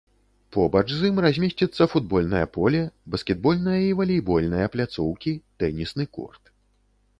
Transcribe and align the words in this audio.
Побач 0.55 0.85
з 0.99 1.09
ім 1.11 1.19
размесціцца 1.25 1.87
футбольнае 1.91 2.41
поле, 2.55 2.81
баскетбольная 3.15 3.77
і 3.91 3.93
валейбольная 4.01 4.67
пляцоўкі, 4.77 5.37
тэнісны 5.61 6.11
корт. 6.19 6.43